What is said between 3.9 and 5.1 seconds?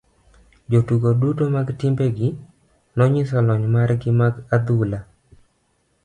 gi mar adhula.